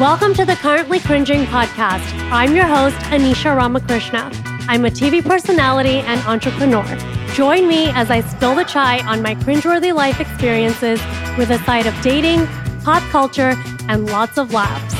[0.00, 2.00] Welcome to the Currently Cringing podcast.
[2.32, 4.30] I'm your host, Anisha Ramakrishna.
[4.66, 6.86] I'm a TV personality and entrepreneur.
[7.34, 11.02] Join me as I spill the chai on my cringeworthy life experiences
[11.36, 12.46] with a side of dating,
[12.82, 13.52] pop culture,
[13.90, 14.99] and lots of laughs.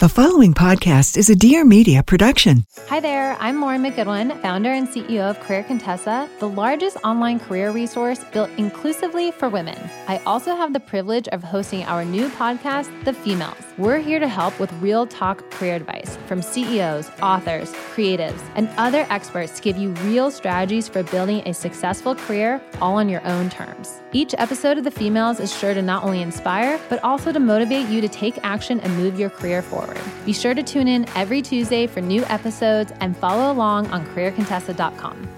[0.00, 2.64] The following podcast is a Dear Media production.
[2.88, 7.70] Hi there, I'm Lauren McGoodwin, founder and CEO of Career Contessa, the largest online career
[7.70, 9.78] resource built inclusively for women.
[10.08, 13.62] I also have the privilege of hosting our new podcast, The Females.
[13.76, 19.06] We're here to help with real talk career advice from CEOs, authors, creatives, and other
[19.10, 23.50] experts to give you real strategies for building a successful career all on your own
[23.50, 24.00] terms.
[24.12, 27.88] Each episode of The Females is sure to not only inspire, but also to motivate
[27.88, 29.89] you to take action and move your career forward.
[30.24, 35.28] Be sure to tune in every Tuesday for new episodes and follow along on careercontessa.com.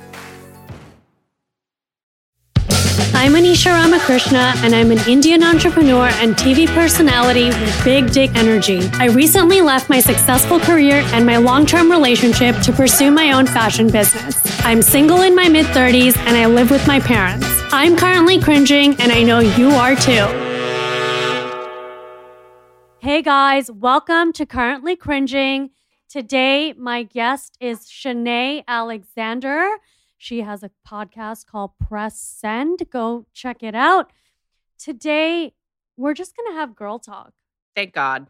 [3.15, 8.81] I'm Anisha Ramakrishna, and I'm an Indian entrepreneur and TV personality with big dick energy.
[8.95, 13.47] I recently left my successful career and my long term relationship to pursue my own
[13.47, 14.41] fashion business.
[14.65, 17.47] I'm single in my mid 30s and I live with my parents.
[17.73, 20.42] I'm currently cringing, and I know you are too.
[23.13, 25.69] Hey guys, welcome to Currently Cringing.
[26.09, 29.69] Today, my guest is Shanae Alexander.
[30.17, 32.85] She has a podcast called Press Send.
[32.91, 34.15] Go check it out.
[34.79, 35.53] Today,
[35.99, 37.35] we're just going to have girl talk.
[37.77, 38.29] Thank God.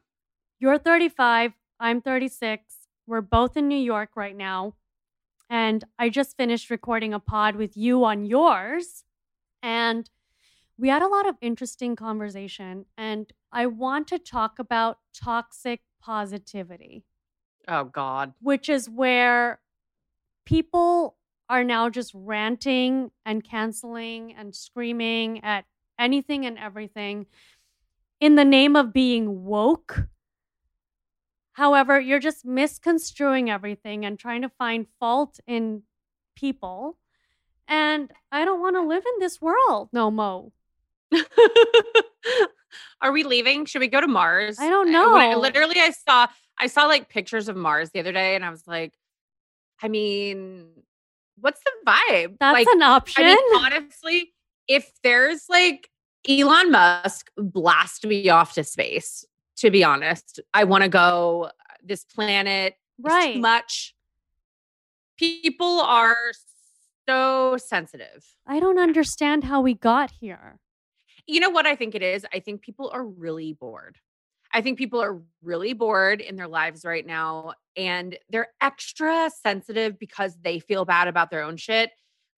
[0.59, 2.75] You're 35, I'm 36.
[3.07, 4.75] We're both in New York right now.
[5.49, 9.05] And I just finished recording a pod with you on yours.
[9.63, 10.11] And
[10.83, 12.85] we had a lot of interesting conversation.
[12.99, 17.05] And I want to talk about toxic positivity,
[17.69, 18.35] Oh God.
[18.41, 19.61] which is where
[20.45, 21.17] people
[21.49, 25.67] are now just ranting and canceling and screaming at
[26.01, 27.27] anything and everything
[28.19, 30.09] in the name of being woke.
[31.53, 35.85] However, you're just misconstruing everything and trying to find fault in
[36.35, 36.99] people.
[37.69, 40.53] And I don't want to live in this world no mo.
[43.03, 43.65] Are we leaving?
[43.65, 44.59] Should we go to Mars?
[44.59, 45.39] I don't when I- know.
[45.39, 46.27] literally, I saw
[46.59, 48.95] I saw like pictures of Mars the other day, and I was like,
[49.83, 50.69] I mean,
[51.41, 52.37] what's the vibe?
[52.39, 53.25] That's like, an option.
[53.25, 54.33] I mean, honestly,
[54.69, 55.89] if there's like
[56.29, 59.25] Elon Musk blast me off to space,
[59.57, 61.51] to be honest, I want to go.
[61.85, 63.41] This planet Right.
[63.41, 63.93] much.
[65.19, 66.17] People are
[67.09, 68.25] so sensitive.
[68.47, 70.61] I don't understand how we got here.
[71.27, 72.27] You know what I think it is?
[72.33, 73.99] I think people are really bored.
[74.53, 79.99] I think people are really bored in their lives right now and they're extra sensitive
[79.99, 81.91] because they feel bad about their own shit.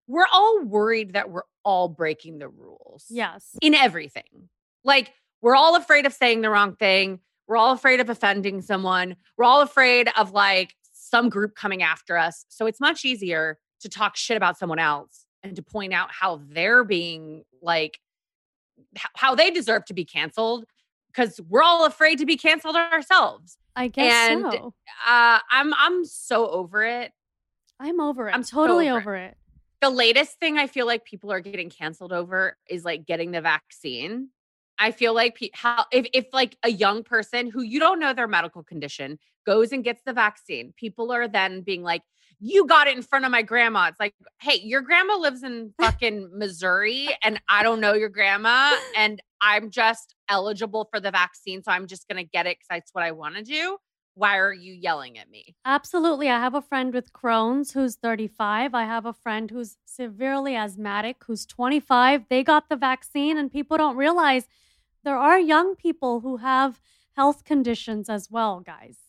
[0.08, 3.56] We're all worried that we're all breaking the rules Yes.
[3.62, 4.50] in everything.
[4.84, 7.20] Like, we're all afraid of saying the wrong thing.
[7.48, 9.16] We're all afraid of offending someone.
[9.38, 12.46] We're all afraid of like some group coming after us.
[12.50, 16.42] So it's much easier to talk shit about someone else and to point out how
[16.50, 18.00] they're being like,
[19.16, 20.66] how they deserve to be canceled
[21.08, 23.58] because we're all afraid to be canceled ourselves.
[23.76, 24.74] I guess And, so.
[25.08, 27.12] Uh, I'm I'm so over it.
[27.80, 28.32] I'm over it.
[28.32, 29.32] I'm I'm so totally over it.
[29.32, 29.38] it.
[29.82, 33.42] The latest thing I feel like people are getting canceled over is like getting the
[33.42, 34.30] vaccine.
[34.80, 38.14] I feel like pe- how if if like a young person who you don't know
[38.14, 42.02] their medical condition goes and gets the vaccine, people are then being like,
[42.40, 45.74] "You got it in front of my grandma." It's like, "Hey, your grandma lives in
[45.82, 51.64] fucking Missouri, and I don't know your grandma, and I'm just eligible for the vaccine,
[51.64, 53.78] so I'm just gonna get it because that's what I want to do."
[54.16, 55.56] Why are you yelling at me?
[55.66, 56.30] Absolutely.
[56.30, 58.76] I have a friend with Crohn's who's 35.
[58.76, 62.30] I have a friend who's severely asthmatic who's 25.
[62.30, 64.48] They got the vaccine, and people don't realize
[65.04, 66.80] there are young people who have
[67.16, 69.00] health conditions as well, guys.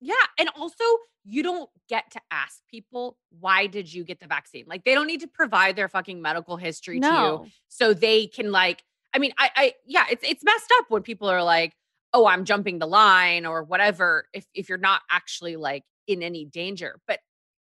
[0.00, 0.14] Yeah.
[0.36, 0.84] And also,
[1.28, 4.64] you don't get to ask people, why did you get the vaccine?
[4.66, 8.50] Like, they don't need to provide their fucking medical history to you so they can,
[8.50, 8.82] like,
[9.14, 11.74] I mean, I, I, yeah, it's, it's messed up when people are like,
[12.14, 16.46] oh, I'm jumping the line or whatever, if, if you're not actually like in any
[16.46, 16.98] danger.
[17.06, 17.20] But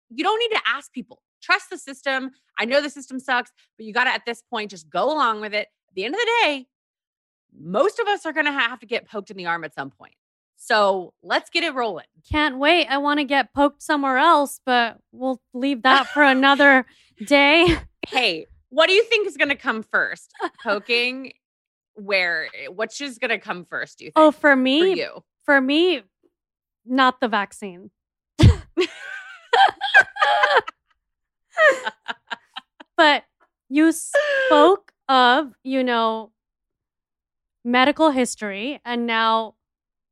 [0.09, 1.21] you don't need to ask people.
[1.41, 2.31] Trust the system.
[2.57, 5.41] I know the system sucks, but you got to, at this point, just go along
[5.41, 5.67] with it.
[5.89, 6.67] At the end of the day,
[7.57, 9.89] most of us are going to have to get poked in the arm at some
[9.89, 10.13] point.
[10.57, 12.07] So let's get it rolling.
[12.30, 12.88] Can't wait.
[12.88, 16.86] I want to get poked somewhere else, but we'll leave that for another
[17.25, 17.77] day.
[18.07, 20.33] Hey, what do you think is going to come first?
[20.63, 21.33] Poking?
[21.94, 22.50] Where?
[22.69, 24.00] Which is going to come first?
[24.00, 24.36] Do you oh, think?
[24.36, 25.24] Oh, for for me, you.
[25.45, 26.01] for me,
[26.86, 27.92] not the vaccine.
[32.98, 33.24] but
[33.69, 36.31] you spoke of, you know,
[37.63, 39.53] medical history, and now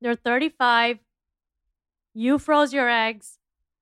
[0.02, 1.00] you're 35.
[2.14, 3.40] You froze your eggs.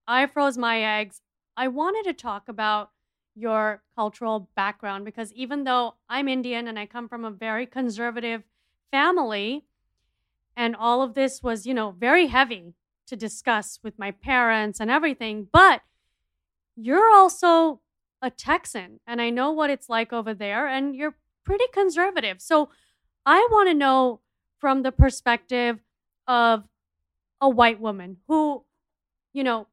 [0.08, 1.22] I froze my eggs.
[1.56, 2.92] I wanted to talk about
[3.36, 8.44] your cultural background because even though I'm Indian and I come from a very conservative
[8.92, 9.66] family,
[10.56, 12.76] and all of this was, you know, very heavy
[13.08, 15.82] to discuss with my parents and everything, but
[16.76, 17.82] you're also
[18.22, 22.42] a Texan and I know what it's like over there and you're pretty conservative.
[22.42, 22.70] So
[23.26, 24.22] I want to know
[24.60, 25.80] from the perspective
[26.28, 26.64] of
[27.42, 28.64] a white woman who,
[29.34, 29.68] you know,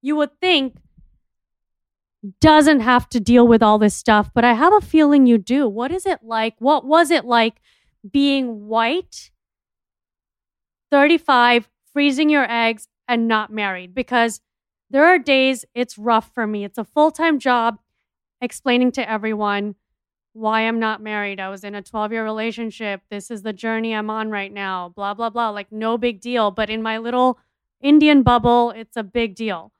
[0.00, 0.76] you would think
[2.40, 5.68] doesn't have to deal with all this stuff, but I have a feeling you do.
[5.68, 6.54] What is it like?
[6.58, 7.60] What was it like
[8.08, 9.30] being white,
[10.90, 13.94] 35, freezing your eggs, and not married?
[13.94, 14.40] Because
[14.90, 16.64] there are days it's rough for me.
[16.64, 17.78] It's a full time job
[18.40, 19.74] explaining to everyone
[20.32, 21.40] why I'm not married.
[21.40, 23.02] I was in a 12 year relationship.
[23.10, 24.92] This is the journey I'm on right now.
[24.94, 25.50] Blah, blah, blah.
[25.50, 26.50] Like, no big deal.
[26.50, 27.38] But in my little
[27.80, 29.72] Indian bubble, it's a big deal.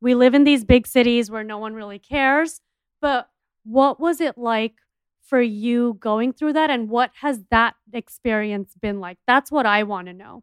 [0.00, 2.60] We live in these big cities where no one really cares.
[3.00, 3.28] But
[3.64, 4.74] what was it like
[5.22, 6.70] for you going through that?
[6.70, 9.18] And what has that experience been like?
[9.26, 10.42] That's what I want to know.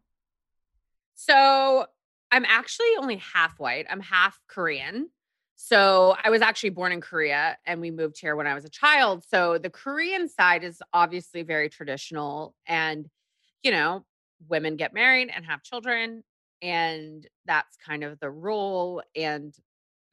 [1.16, 1.86] So
[2.32, 3.86] I'm actually only half white.
[3.90, 5.10] I'm half Korean.
[5.56, 8.70] So I was actually born in Korea and we moved here when I was a
[8.70, 9.24] child.
[9.30, 13.08] So the Korean side is obviously very traditional and
[13.64, 14.04] you know,
[14.50, 16.24] women get married and have children
[16.62, 19.54] and that's kind of the rule and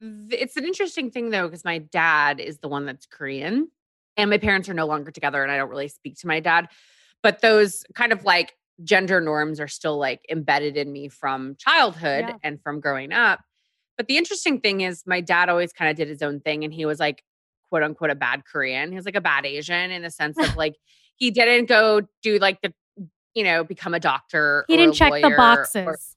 [0.01, 3.69] th- it's an interesting thing though because my dad is the one that's Korean
[4.15, 6.69] and my parents are no longer together and I don't really speak to my dad.
[7.23, 8.53] But those kind of like
[8.83, 12.35] gender norms are still like embedded in me from childhood Yeah.
[12.43, 13.41] and from growing up.
[14.01, 16.73] But the interesting thing is, my dad always kind of did his own thing, and
[16.73, 17.23] he was like,
[17.69, 18.89] quote unquote, a bad Korean.
[18.89, 20.75] He was like a bad Asian in the sense of like,
[21.17, 22.73] he didn't go do like the,
[23.35, 24.65] you know, become a doctor.
[24.67, 26.15] He didn't check the lawyer or- boxes.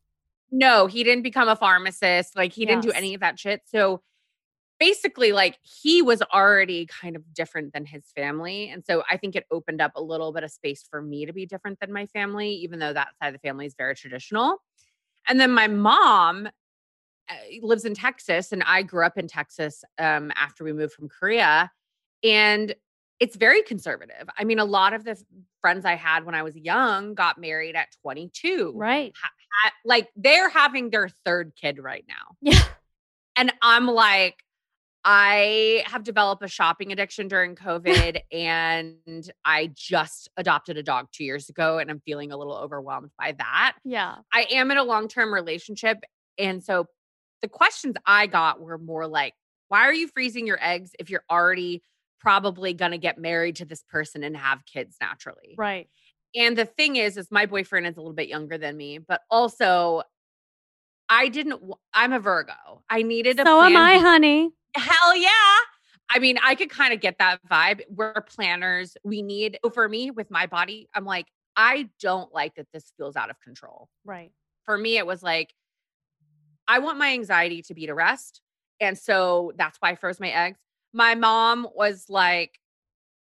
[0.51, 2.35] no, he didn't become a pharmacist.
[2.35, 3.61] Like, he didn't do any of that shit.
[3.67, 4.01] So,
[4.81, 9.37] basically like he was already kind of different than his family and so i think
[9.37, 12.07] it opened up a little bit of space for me to be different than my
[12.07, 14.59] family even though that side of the family is very traditional
[15.29, 16.49] and then my mom
[17.63, 21.71] lives in texas and i grew up in texas um, after we moved from korea
[22.23, 22.75] and
[23.21, 25.17] it's very conservative i mean a lot of the
[25.61, 29.13] friends i had when i was young got married at 22 Right.
[29.21, 32.63] ha- like they're having their third kid right now Yeah.
[33.37, 34.37] and I'm like,
[35.07, 41.25] I have developed a shopping addiction during COVID and I just adopted a dog two
[41.25, 43.77] years ago and I'm feeling a little overwhelmed by that.
[43.85, 44.17] Yeah.
[44.33, 45.99] I am in a long term relationship.
[46.39, 46.87] And so
[47.45, 49.35] the questions I got were more like,
[49.69, 51.83] why are you freezing your eggs if you're already
[52.19, 55.55] probably going to get married to this person and have kids naturally?
[55.59, 55.91] Right.
[56.35, 59.21] And the thing is, is my boyfriend is a little bit younger than me, but
[59.31, 60.05] also
[61.11, 61.61] I didn't,
[61.93, 62.83] I'm a Virgo.
[62.89, 64.01] I needed a So am plan I, B.
[64.01, 64.51] honey.
[64.75, 65.29] Hell yeah.
[66.09, 67.83] I mean, I could kind of get that vibe.
[67.91, 68.97] We're planners.
[69.05, 73.17] We need, for me with my body, I'm like, I don't like that this feels
[73.17, 73.91] out of control.
[74.03, 74.33] Right.
[74.65, 75.53] For me, it was like,
[76.69, 78.41] I want my anxiety to be to rest.
[78.81, 80.59] And so that's why I froze my eggs.
[80.93, 82.59] My mom was like,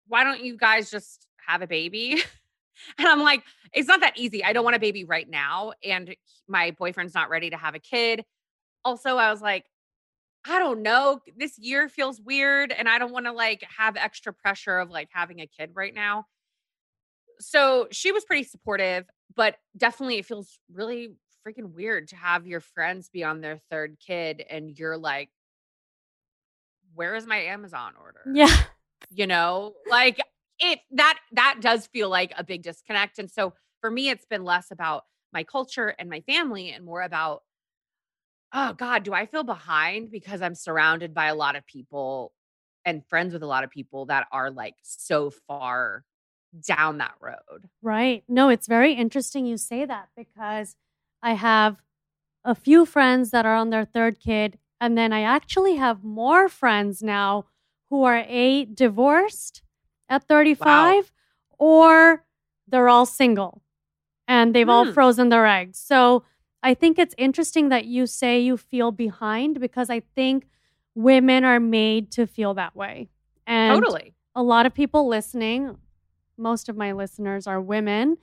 [0.08, 2.22] why don't you guys just have a baby?
[2.98, 3.44] and I'm like,
[3.74, 4.44] it's not that easy.
[4.44, 5.74] I don't want a baby right now.
[5.84, 6.16] And
[6.48, 8.24] my boyfriend's not ready to have a kid.
[8.84, 9.66] Also, I was like,
[10.48, 11.20] I don't know.
[11.38, 12.72] This year feels weird.
[12.72, 15.94] And I don't want to like have extra pressure of like having a kid right
[15.94, 16.26] now.
[17.40, 19.06] So she was pretty supportive,
[19.36, 21.10] but definitely it feels really
[21.50, 25.30] freaking weird to have your friends be on their third kid and you're like,
[26.94, 28.22] where is my Amazon order?
[28.34, 28.56] Yeah.
[29.12, 30.20] You know, like
[30.60, 33.20] it that that does feel like a big disconnect.
[33.20, 37.02] And so for me, it's been less about my culture and my family and more
[37.02, 37.44] about,
[38.54, 42.34] oh God, do I feel behind because I'm surrounded by a lot of people
[42.86, 46.04] and friends with a lot of people that are like so far
[46.66, 47.70] down that road.
[47.82, 48.24] Right.
[48.28, 50.76] No, it's very interesting you say that because
[51.22, 51.82] I have
[52.44, 54.58] a few friends that are on their third kid.
[54.82, 57.46] And then I actually have more friends now
[57.90, 59.62] who are A, divorced
[60.08, 61.04] at 35, wow.
[61.58, 62.26] or
[62.68, 63.62] they're all single
[64.28, 64.92] and they've all hmm.
[64.92, 65.80] frozen their eggs.
[65.80, 66.24] So
[66.62, 70.48] I think it's interesting that you say you feel behind because I think
[70.96, 73.10] women are made to feel that way.
[73.48, 74.14] And totally.
[74.36, 75.78] A lot of people listening,
[76.38, 78.18] most of my listeners are women,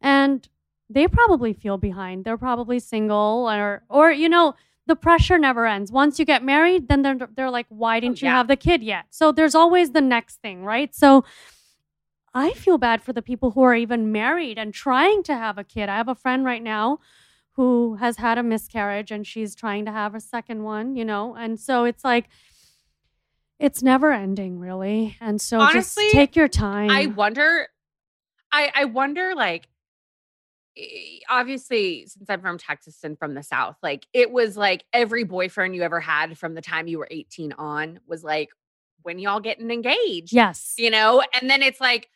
[0.00, 0.48] and
[0.92, 2.24] they probably feel behind.
[2.24, 4.54] They're probably single or or you know,
[4.86, 5.92] the pressure never ends.
[5.92, 8.30] Once you get married, then they're they're like, why oh, didn't oh, yeah.
[8.30, 9.06] you have the kid yet?
[9.10, 10.94] So there's always the next thing, right?
[10.94, 11.24] So
[12.34, 15.64] I feel bad for the people who are even married and trying to have a
[15.64, 15.88] kid.
[15.88, 16.98] I have a friend right now
[17.52, 21.34] who has had a miscarriage and she's trying to have a second one, you know?
[21.34, 22.28] And so it's like
[23.58, 25.16] it's never ending, really.
[25.20, 26.90] And so Honestly, just take your time.
[26.90, 27.68] I wonder,
[28.50, 29.68] I, I wonder, like,
[31.28, 35.74] obviously, since I'm from Texas and from the South, like, it was like every boyfriend
[35.74, 38.50] you ever had from the time you were 18 on was like,
[39.02, 40.32] when y'all getting engaged?
[40.32, 40.74] Yes.
[40.78, 41.22] You know?
[41.38, 42.08] And then it's like,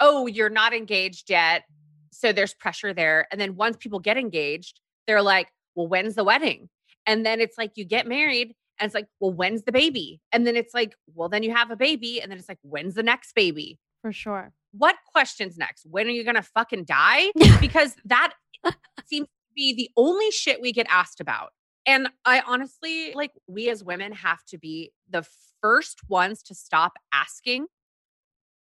[0.00, 1.64] oh, you're not engaged yet.
[2.10, 3.26] So there's pressure there.
[3.30, 6.68] And then once people get engaged, they're like, well, when's the wedding?
[7.06, 10.20] And then it's like you get married and it's like, well, when's the baby?
[10.32, 12.20] And then it's like, well, then you have a baby.
[12.20, 13.78] And then it's like, when's the next baby?
[14.02, 14.52] For sure.
[14.72, 15.86] What questions next?
[15.88, 17.30] When are you going to fucking die?
[17.60, 18.34] because that
[19.06, 21.50] seems to be the only shit we get asked about.
[21.84, 25.26] And I honestly, like, we as women have to be the
[25.60, 27.66] first ones to stop asking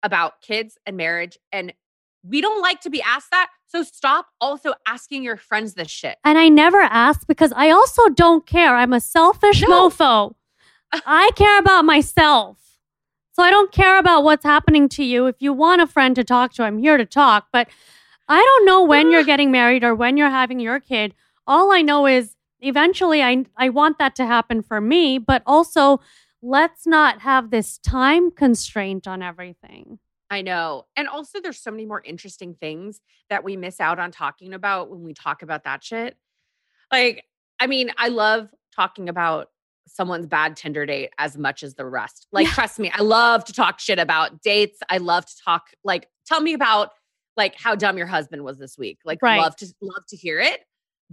[0.02, 1.72] about kids and marriage and
[2.24, 3.48] we don't like to be asked that.
[3.66, 6.16] So stop also asking your friends this shit.
[6.24, 8.76] And I never ask because I also don't care.
[8.76, 9.88] I'm a selfish no.
[9.88, 10.34] mofo.
[11.06, 12.58] I care about myself.
[13.34, 15.26] So I don't care about what's happening to you.
[15.26, 17.48] If you want a friend to talk to, I'm here to talk.
[17.52, 17.68] But
[18.28, 21.14] I don't know when you're getting married or when you're having your kid.
[21.44, 26.00] All I know is eventually I I want that to happen for me, but also
[26.42, 29.98] let's not have this time constraint on everything.
[30.30, 30.86] I know.
[30.96, 33.00] And also, there's so many more interesting things
[33.30, 36.16] that we miss out on talking about when we talk about that shit.
[36.92, 37.24] Like,
[37.58, 39.50] I mean, I love talking about
[39.86, 42.26] someone's bad Tinder date as much as the rest.
[42.32, 42.52] Like, yeah.
[42.52, 44.78] trust me, I love to talk shit about dates.
[44.88, 46.90] I love to talk, like, tell me about
[47.36, 48.98] like how dumb your husband was this week.
[49.04, 49.40] Like, right.
[49.40, 50.60] love to love to hear it.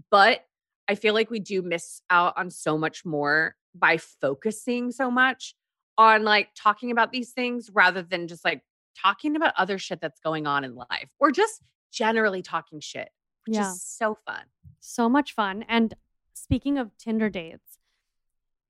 [0.10, 0.46] But
[0.88, 5.56] I feel like we do miss out on so much more by focusing so much
[5.98, 8.62] on like talking about these things rather than just like
[9.02, 11.62] talking about other shit that's going on in life or just
[11.92, 13.10] generally talking shit,
[13.46, 13.72] which yeah.
[13.72, 14.44] is so fun.
[14.80, 15.64] So much fun.
[15.68, 15.94] And
[16.34, 17.71] speaking of Tinder dates,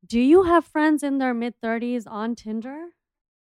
[0.05, 2.87] do you have friends in their mid 30s on Tinder?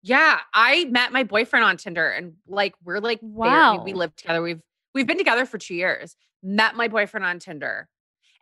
[0.01, 3.83] Yeah, I met my boyfriend on Tinder and like we're like wow.
[3.83, 4.41] we, we live together.
[4.41, 4.61] We've
[4.93, 6.15] we've been together for 2 years.
[6.41, 7.89] Met my boyfriend on Tinder.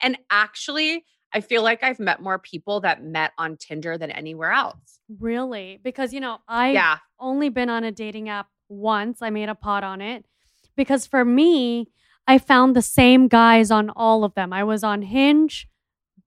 [0.01, 4.51] And actually, I feel like I've met more people that met on Tinder than anywhere
[4.51, 4.99] else.
[5.19, 5.79] Really?
[5.83, 6.97] Because, you know, I've yeah.
[7.19, 9.21] only been on a dating app once.
[9.21, 10.25] I made a pot on it.
[10.75, 11.89] Because for me,
[12.27, 14.53] I found the same guys on all of them.
[14.53, 15.67] I was on Hinge,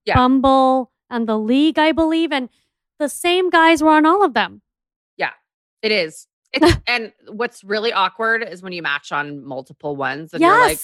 [0.04, 0.14] yeah.
[0.14, 2.32] Bumble, and The League, I believe.
[2.32, 2.48] And
[2.98, 4.62] the same guys were on all of them.
[5.16, 5.32] Yeah,
[5.82, 6.26] it is.
[6.52, 10.48] It's, and what's really awkward is when you match on multiple ones and yes.
[10.48, 10.78] you're like,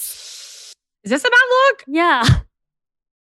[1.03, 1.83] is this a bad look?
[1.87, 2.23] Yeah.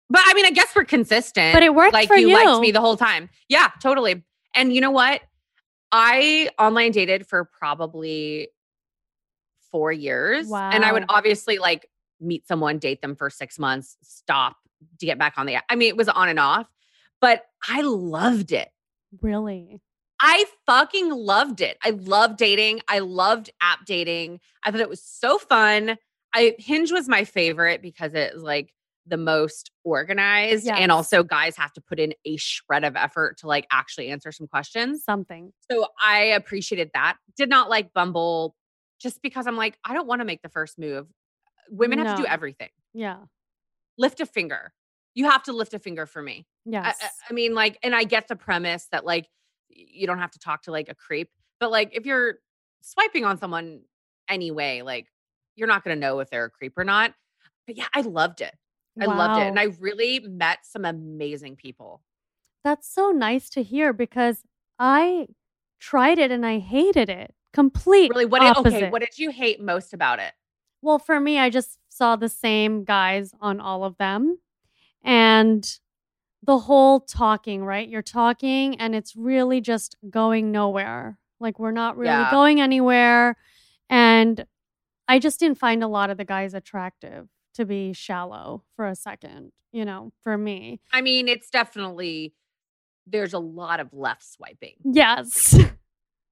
[0.09, 1.53] But I mean, I guess we're consistent.
[1.55, 2.29] But it worked like for you.
[2.29, 3.29] you liked me the whole time.
[3.49, 4.25] Yeah, totally.
[4.55, 5.21] And you know what?
[5.93, 8.49] I online dated for probably
[9.71, 10.47] four years.
[10.47, 10.71] Wow.
[10.71, 11.87] And I would obviously like
[12.21, 14.57] meet someone, date them for six months, stop
[15.01, 15.65] to get back on the app.
[15.69, 16.67] I mean, it was on and off,
[17.21, 18.69] but I loved it.
[19.21, 19.81] Really?
[20.21, 21.77] I fucking loved it.
[21.85, 22.81] I loved dating.
[22.89, 24.41] I loved app dating.
[24.65, 25.97] I thought it was so fun.
[26.35, 28.73] I Hinge was my favorite because it was like
[29.07, 30.79] the most organized Yes.
[30.81, 34.33] and also guys have to put in a shred of effort to like actually answer
[34.33, 35.05] some questions.
[35.05, 35.53] Something.
[35.71, 37.17] So I appreciated that.
[37.37, 38.57] Did not like Bumble
[39.01, 41.07] just because I'm like, I don't want to make the first move.
[41.71, 42.71] Women have to do everything.
[42.95, 43.19] Yeah.
[43.99, 44.73] Lift a finger.
[45.17, 46.47] You have to lift a finger for me.
[46.65, 46.97] Yes.
[47.03, 49.29] I- I mean, like, and I get the premise that like
[49.69, 52.37] you don't have to talk to like a creep, but like if you're
[52.83, 53.81] swiping on someone
[54.29, 55.09] anyway, like
[55.57, 57.13] you're not gonna know if they're a creep or not.
[57.67, 58.55] But yeah, I loved it.
[59.01, 59.47] I loved it.
[59.49, 62.03] And I really met some amazing people.
[62.63, 64.43] That's so nice to hear because
[64.79, 65.29] I
[65.81, 67.35] tried it and I hated it.
[67.53, 70.33] Complete Really, what did, okay, what did you hate most about it?
[70.83, 74.39] Well, for me, I just saw the same guys on all of them.
[75.07, 75.67] And
[76.43, 77.89] the whole talking, right?
[77.89, 81.19] You're talking and it's really just going nowhere.
[81.41, 82.31] Like we're not really Yeah.
[82.31, 83.37] going anywhere.
[83.89, 84.45] And
[85.09, 88.95] I just didn't find a lot of the guys attractive to be shallow for a
[88.95, 90.81] second, you know, for me.
[90.93, 92.35] I mean, it's definitely
[93.07, 94.75] there's a lot of left swiping.
[94.85, 95.57] Yes.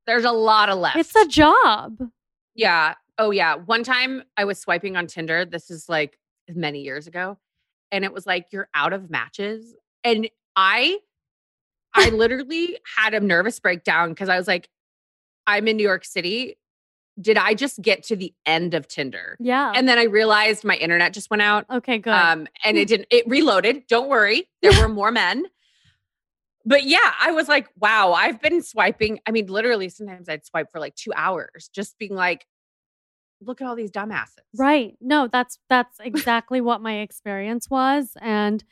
[0.06, 0.96] There's a lot of left.
[0.96, 1.98] It's a job.
[2.54, 2.94] Yeah.
[3.16, 3.54] Oh yeah.
[3.54, 5.44] One time I was swiping on Tinder.
[5.44, 7.38] This is like many years ago.
[7.92, 9.74] And it was like you're out of matches.
[10.02, 10.98] And I
[11.94, 14.68] I literally had a nervous breakdown because I was like,
[15.46, 16.58] I'm in New York City.
[17.20, 19.36] Did I just get to the end of Tinder?
[19.38, 19.72] Yeah.
[19.74, 21.64] And then I realized my internet just went out.
[21.70, 22.12] okay, good.
[22.12, 23.86] Um, and it didn't, it reloaded.
[23.86, 24.48] Don't worry.
[24.62, 25.46] There were more men.
[26.66, 29.20] But yeah, I was like, wow, I've been swiping.
[29.26, 32.46] I mean, literally, sometimes I'd swipe for like two hours, just being like,
[33.40, 34.38] look at all these dumbasses.
[34.56, 34.96] Right.
[35.00, 38.64] No, that's that's exactly what my experience was and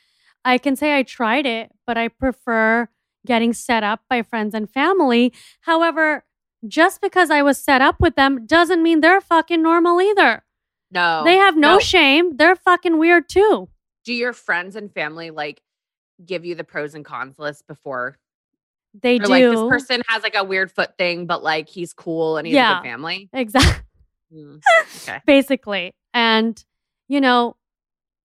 [0.45, 2.89] I can say I tried it, but I prefer
[3.25, 5.33] getting set up by friends and family.
[5.61, 6.25] However,
[6.67, 10.43] just because I was set up with them doesn't mean they're fucking normal either.
[10.91, 11.23] No.
[11.25, 12.37] they have no, shame.
[12.37, 13.69] They're fucking weird too.
[14.05, 15.63] Do your friends and family like
[16.25, 18.19] give you the pros and cons list before?
[19.01, 19.27] They Or do.
[19.29, 22.57] like this person has like a weird foot thing, but like he's cool and he's
[22.57, 23.31] a good family.
[23.33, 23.85] exactly.
[24.33, 24.61] Mm,
[25.03, 25.21] Okay.
[25.27, 25.95] basically.
[26.15, 26.63] And,
[27.09, 27.57] you know,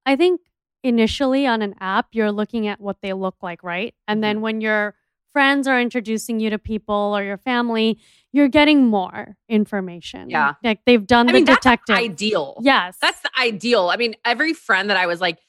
[0.06, 0.42] I think
[0.84, 3.94] initially on an app, you're looking at what they look like, right?
[4.08, 4.96] And then when your
[5.34, 8.00] friends are introducing you to people or your family,
[8.32, 10.30] you're getting more information.
[10.30, 10.54] Yeah.
[10.64, 11.96] Like they've done I the mean, that's detective.
[11.96, 12.58] ideal.
[12.62, 12.98] Yes.
[13.02, 13.90] That's the ideal.
[13.90, 15.40] I mean, every friend that I was like,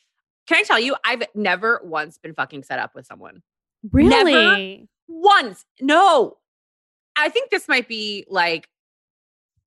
[0.46, 3.42] can I tell you, I've never once been fucking set up with someone.
[3.92, 4.88] really.
[5.08, 5.64] Once.
[5.80, 6.36] No.
[7.16, 8.68] I think this might be like,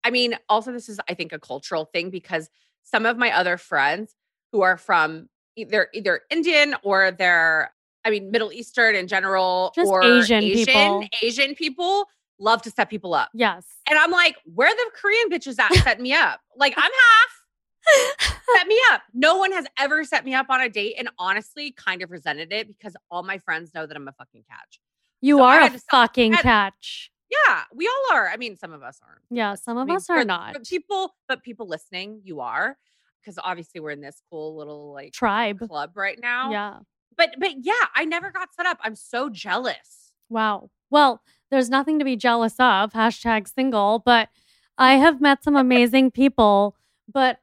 [0.03, 2.49] I mean, also, this is, I think, a cultural thing because
[2.83, 4.15] some of my other friends
[4.51, 9.89] who are from either either Indian or they're, I mean, Middle Eastern in general, Just
[9.89, 11.03] or Asian Asian, people.
[11.21, 12.05] Asian people
[12.39, 13.29] love to set people up.
[13.33, 13.65] Yes.
[13.87, 16.39] And I'm like, where the Korean bitches at set me up?
[16.57, 18.31] Like, I'm half.
[18.57, 19.01] set me up.
[19.13, 22.51] No one has ever set me up on a date and honestly kind of resented
[22.53, 24.79] it because all my friends know that I'm a fucking catch.
[25.21, 27.11] You So are a had to stop- fucking catch.
[27.31, 28.27] Yeah, we all are.
[28.29, 29.21] I mean, some of us aren't.
[29.29, 30.53] Yeah, some I of mean, us are but- not.
[30.53, 32.77] But people, but people listening, you are.
[33.21, 35.59] Because obviously we're in this cool little like Tribe.
[35.59, 36.51] club right now.
[36.51, 36.79] Yeah.
[37.17, 38.79] But but yeah, I never got set up.
[38.81, 40.11] I'm so jealous.
[40.29, 40.69] Wow.
[40.89, 42.93] Well, there's nothing to be jealous of.
[42.93, 43.99] Hashtag single.
[43.99, 44.29] But
[44.77, 46.75] I have met some amazing people,
[47.11, 47.39] but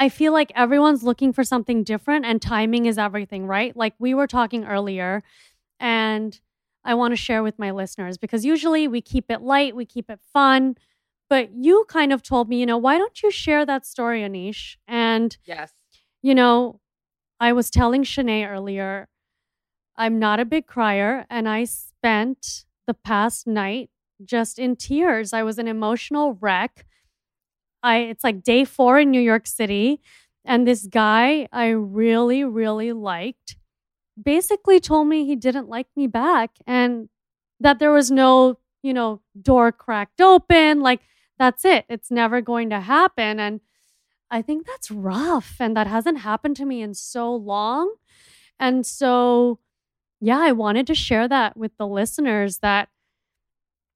[0.00, 3.76] I feel like everyone's looking for something different and timing is everything, right?
[3.76, 5.22] Like we were talking earlier,
[5.78, 6.38] and
[6.84, 10.10] I want to share with my listeners because usually we keep it light, we keep
[10.10, 10.76] it fun.
[11.30, 14.76] But you kind of told me, you know, why don't you share that story, Anish?
[14.86, 15.72] And Yes.
[16.22, 16.80] you know,
[17.40, 19.08] I was telling Shanae earlier,
[19.96, 23.90] I'm not a big crier, and I spent the past night
[24.24, 25.32] just in tears.
[25.32, 26.86] I was an emotional wreck.
[27.82, 30.00] I it's like day four in New York City,
[30.44, 33.56] and this guy I really, really liked
[34.22, 37.08] basically told me he didn't like me back and
[37.60, 40.80] that there was no, you know, door cracked open.
[40.80, 41.00] Like,
[41.38, 41.84] that's it.
[41.88, 43.40] It's never going to happen.
[43.40, 43.60] And
[44.30, 45.56] I think that's rough.
[45.60, 47.94] And that hasn't happened to me in so long.
[48.58, 49.58] And so,
[50.20, 52.88] yeah, I wanted to share that with the listeners that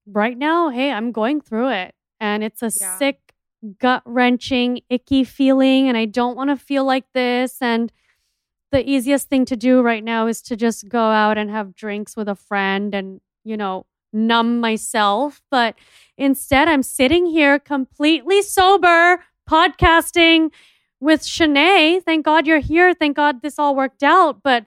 [0.05, 1.95] right now, hey, I'm going through it.
[2.19, 2.97] And it's a Yeah.
[2.97, 3.33] sick,
[3.79, 5.87] gut wrenching, icky feeling.
[5.87, 7.61] And I don't want to feel like this.
[7.61, 7.91] And
[8.71, 12.15] the easiest thing to do right now is to just go out and have drinks
[12.15, 15.41] with a friend and, you know, numb myself.
[15.49, 15.75] But
[16.17, 20.51] instead, I'm sitting here completely sober, podcasting
[20.99, 22.03] with Shanae.
[22.03, 22.93] Thank God you're here.
[22.93, 24.43] Thank God this all worked out.
[24.43, 24.65] But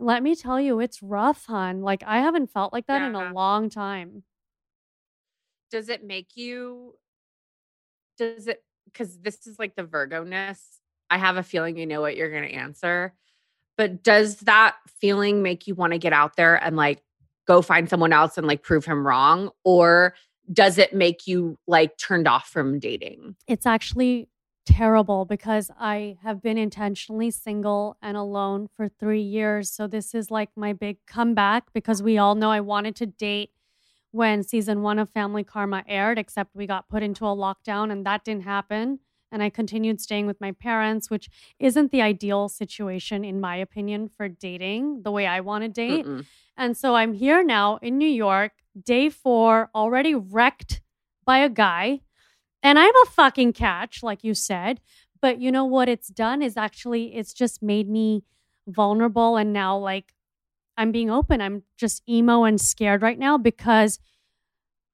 [0.00, 1.82] let me tell you, it's rough, hon.
[1.82, 4.24] Like, I haven't felt like that in a long time.
[5.70, 6.94] Does it make you
[8.16, 10.78] does it because this is like the Virgo ness
[11.10, 13.14] I have a feeling you know what you're going to answer.
[13.78, 17.02] But does that feeling make you want to get out there and like
[17.46, 19.50] go find someone else and like prove him wrong?
[19.64, 20.14] Or
[20.52, 23.36] does it make you like turned off from dating?
[23.46, 24.28] It's actually
[24.66, 29.70] terrible because I have been intentionally single and alone for three years.
[29.70, 33.50] So this is like my big comeback because we all know I wanted to date
[34.10, 38.04] when season one of Family Karma aired, except we got put into a lockdown and
[38.04, 38.98] that didn't happen.
[39.30, 44.08] And I continued staying with my parents, which isn't the ideal situation, in my opinion,
[44.08, 46.06] for dating the way I want to date.
[46.06, 46.24] Mm-mm.
[46.56, 50.80] And so I'm here now in New York, day four, already wrecked
[51.24, 52.00] by a guy.
[52.62, 54.80] And I'm a fucking catch, like you said.
[55.20, 58.24] But you know what it's done is actually, it's just made me
[58.66, 59.36] vulnerable.
[59.36, 60.14] And now, like,
[60.76, 61.40] I'm being open.
[61.40, 63.98] I'm just emo and scared right now because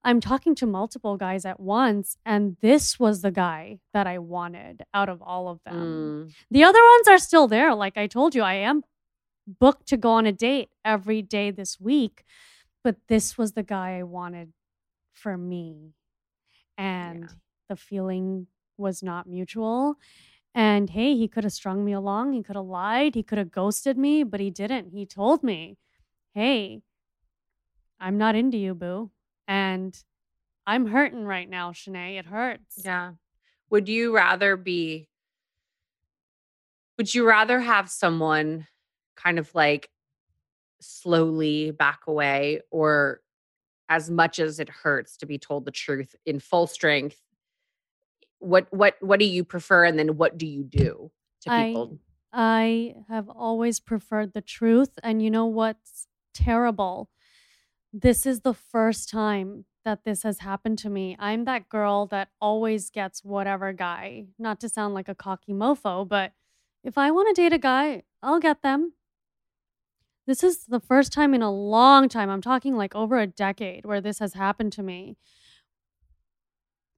[0.05, 2.17] I'm talking to multiple guys at once.
[2.27, 6.29] And this was the guy that I wanted out of all of them.
[6.29, 6.35] Mm.
[6.51, 7.75] The other ones are still there.
[7.75, 8.83] Like I told you, I am
[9.47, 12.25] booked to go on a date every day this week,
[12.83, 14.53] but this was the guy I wanted
[15.13, 15.95] for me.
[16.77, 17.29] And Yeah.
[17.71, 19.97] the feeling was not mutual.
[20.55, 22.33] And hey, he could have strung me along.
[22.33, 23.15] He could have lied.
[23.15, 24.91] He could have ghosted me, but he didn't.
[24.91, 25.79] He told me,
[26.33, 26.83] hey,
[27.99, 29.11] I'm not into you, boo.
[29.47, 29.97] And
[30.67, 32.19] I'm hurting right now, Shanae.
[32.19, 32.81] It hurts.
[32.85, 33.13] Yeah.
[33.71, 35.09] Would you rather be,
[36.97, 38.67] would you rather have someone
[39.17, 39.89] kind of like
[40.81, 43.21] slowly back away or
[43.89, 47.21] as much as it hurts to be told the truth in full strength?
[48.39, 51.11] What what what do you prefer and then what do you do
[51.43, 51.99] to I- people?
[52.37, 54.99] I have always preferred the truth.
[55.05, 57.09] And you know what's terrible?
[57.97, 61.15] This is the first time that this has happened to me.
[61.21, 64.25] I'm that girl that always gets whatever guy.
[64.37, 66.33] Not to sound like a cocky mofo, but
[66.83, 68.95] if I want to date a guy, I'll get them.
[70.27, 73.85] This is the first time in a long time, I'm talking like over a decade,
[73.85, 75.17] where this has happened to me.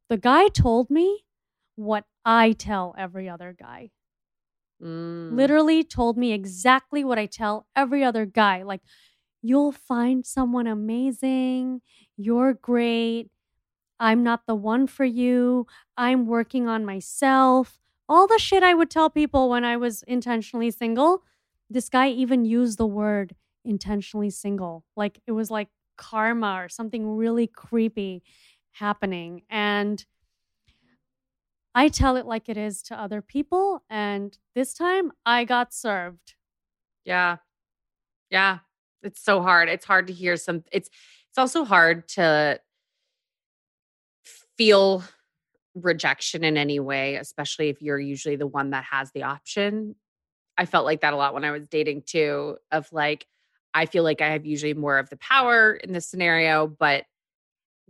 [0.09, 1.27] The guy told me
[1.75, 3.91] what I tell every other guy
[4.83, 5.35] Mm.
[5.35, 8.63] literally told me exactly what I tell every other guy.
[8.63, 8.83] Like,
[9.49, 11.81] you'll find someone amazing.
[12.17, 13.31] You're great.
[13.99, 15.67] I'm not the one for you.
[15.97, 17.79] I'm working on myself.
[18.09, 21.23] All the shit I would tell people when I was intentionally single.
[21.69, 24.85] This guy even used the word intentionally single.
[24.97, 28.23] Like, it was like karma or something really creepy
[28.73, 29.43] happening.
[29.51, 30.05] And
[31.75, 33.83] I tell it like it is to other people.
[33.91, 36.35] And this time I got served.
[37.05, 37.37] Yeah.
[38.31, 38.61] Yeah.
[39.07, 39.69] It's so hard.
[39.69, 40.90] It's hard to hear some it's
[41.31, 42.61] it's also hard to
[44.59, 45.05] feel
[45.75, 49.95] rejection in any way, especially if you're usually the one that has the option.
[50.59, 53.27] I felt like that a lot when I was dating too, of like,
[53.75, 56.66] I feel like I have usually more of the power in this scenario.
[56.66, 57.05] But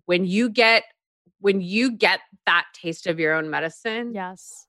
[0.06, 0.84] when you get
[1.40, 4.66] when you get that taste of your own medicine, Yes.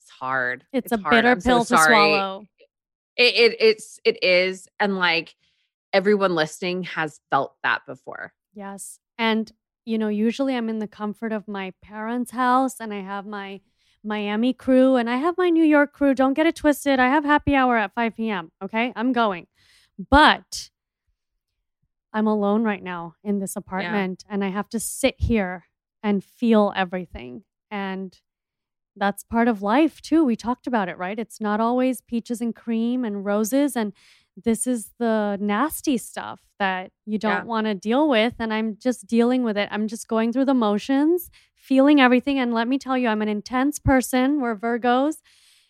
[0.00, 0.64] it's hard.
[0.72, 1.10] It's, a hard.
[1.12, 2.44] bitter I'm so pill to swallow.
[3.16, 5.34] It, it it's it is, and like
[5.94, 8.32] everyone listening has felt that before.
[8.52, 8.98] Yes.
[9.16, 9.50] And,
[9.84, 13.60] you know, usually I'm in the comfort of my parents' house and I have my
[14.02, 16.12] Miami crew and I have my New York crew.
[16.12, 16.98] Don't get it twisted.
[16.98, 18.50] I have happy hour at 5 p.m.
[18.62, 18.92] Okay.
[18.96, 19.46] I'm going.
[20.10, 20.70] But
[22.12, 25.64] I'm alone right now in this apartment and I have to sit here
[26.02, 27.44] and feel everything.
[27.70, 28.18] And
[28.96, 30.24] that's part of life too.
[30.24, 31.18] We talked about it, right?
[31.18, 33.76] It's not always peaches and cream and roses.
[33.76, 33.92] And
[34.36, 37.44] this is the nasty stuff that you don't Yeah.
[37.44, 38.34] want to deal with.
[38.38, 39.68] And I'm just dealing with it.
[39.70, 42.38] I'm just going through the motions, feeling everything.
[42.38, 44.40] And let me tell you, I'm an intense person.
[44.40, 45.16] We're Virgos,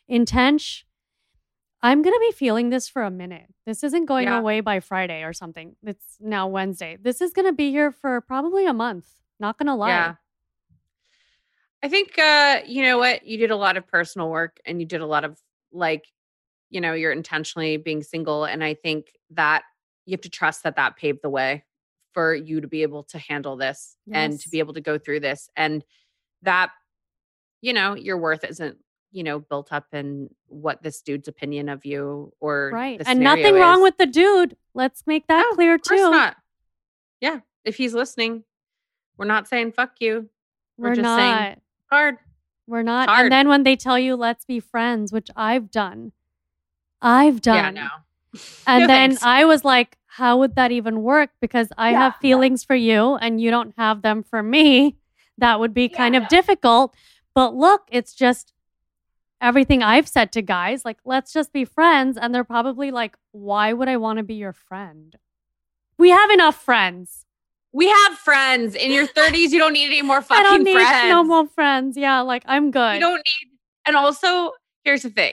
[0.08, 0.84] intense.
[1.82, 3.52] I'm going to be feeling this for a minute.
[3.66, 4.38] This isn't going Yeah.
[4.38, 5.76] away by Friday or something.
[5.82, 6.96] It's now Wednesday.
[7.00, 9.06] This is going to be here for probably a month.
[9.38, 9.88] Not going to lie.
[9.88, 10.14] Yeah.
[11.84, 13.26] I think uh, you know what?
[13.26, 15.38] You did a lot of personal work and you did a lot of
[15.70, 16.06] like,
[16.70, 18.46] you know, you're intentionally being single.
[18.46, 19.64] And I think that
[20.06, 21.62] you have to trust that that paved the way
[22.14, 25.20] for you to be able to handle this and to be able to go through
[25.20, 25.50] this.
[25.56, 25.84] And
[26.40, 26.70] that,
[27.60, 28.78] you know, your worth isn't,
[29.12, 33.02] you know, built up in what this dude's opinion of you or Right.
[33.04, 34.56] And nothing wrong with the dude.
[34.72, 36.10] Let's make that No, clear too.
[36.10, 36.36] not.
[37.20, 37.40] Yeah.
[37.66, 38.44] If he's listening,
[39.18, 40.30] we're not saying fuck you.
[40.78, 41.18] We're, We're just not.
[41.18, 42.16] saying hard.
[42.66, 43.08] We're not.
[43.08, 43.24] hard.
[43.24, 46.12] And then when they tell you, let's be friends, which I've done,
[47.02, 47.76] I've done.
[47.76, 47.88] Yeah, no.
[48.66, 49.22] And No then thanks.
[49.22, 51.30] I was like, how would that even work?
[51.40, 52.18] Because I Yeah, have no.
[52.20, 54.96] feelings for you and you don't have them for me.
[55.38, 56.94] That would be kind Yeah, of difficult.
[57.34, 58.52] But look, it's just
[59.40, 62.16] everything I've said to guys, like, let's just be friends.
[62.16, 65.14] And they're probably like, why would I want to be your friend?
[65.98, 67.23] We have enough friends.
[67.74, 68.76] We have friends.
[68.76, 71.10] In your 30s, you don't need any more fucking I don't need friends.
[71.10, 71.96] no more friends.
[71.96, 72.94] Yeah, like I'm good.
[72.94, 73.50] You don't need.
[73.84, 74.52] And also,
[74.84, 75.32] here's the thing.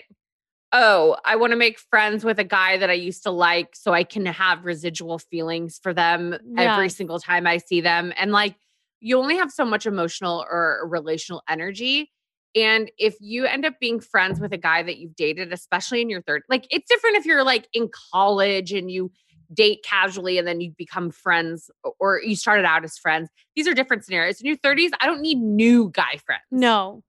[0.74, 3.94] Oh, I want to make friends with a guy that I used to like so
[3.94, 8.12] I can have residual feelings for them every single time I see them.
[8.18, 8.56] And like,
[9.02, 12.10] you only have so much emotional or relational energy.
[12.56, 16.10] And if you end up being friends with a guy that you've dated, especially in
[16.10, 19.12] your third, like it's different if you're like in college and you
[19.54, 23.30] date casually and then you become friends or you started out as friends.
[23.56, 24.40] These are different scenarios.
[24.42, 26.44] In your 30s, I don't need new guy friends.
[26.52, 27.04] no.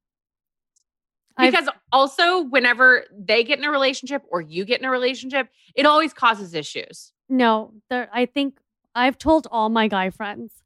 [1.36, 5.48] I've- Because also, whenever they get in a relationship or you get in a relationship,
[5.74, 7.12] it always causes issues.
[7.28, 8.58] No, there I think
[8.94, 10.62] I've told all my guy friends.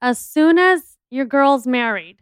[0.00, 2.18] As soon as your girl's married,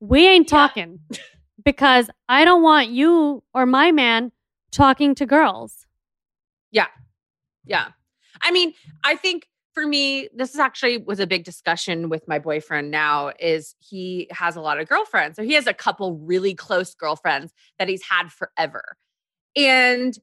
[0.00, 0.56] we ain't Yeah.
[0.58, 1.00] talking
[1.64, 4.32] because I don't want you or my man
[4.70, 5.86] talking to girls.
[6.70, 6.86] Yeah.
[8.42, 8.72] I mean,
[9.04, 13.32] I think for me, this is actually was a big discussion with my boyfriend now
[13.38, 15.36] is he has a lot of girlfriends.
[15.36, 18.96] So he has a couple really close girlfriends that he's had forever.
[19.54, 20.18] And